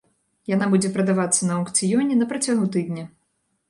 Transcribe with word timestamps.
Яна 0.51 0.69
будзе 0.71 0.91
прадавацца 0.95 1.41
на 1.51 1.59
аўкцыёне 1.59 2.13
на 2.21 2.33
працягу 2.35 2.65
тыдня. 2.79 3.11